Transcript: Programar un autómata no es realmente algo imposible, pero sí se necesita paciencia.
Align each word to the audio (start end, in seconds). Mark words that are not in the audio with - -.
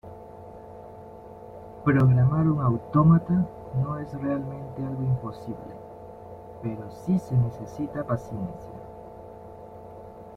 Programar 1.85 2.47
un 2.47 2.59
autómata 2.59 3.45
no 3.83 3.99
es 3.99 4.11
realmente 4.19 4.83
algo 4.83 5.03
imposible, 5.03 5.75
pero 6.63 6.89
sí 6.89 7.19
se 7.19 7.37
necesita 7.37 8.03
paciencia. 8.03 8.79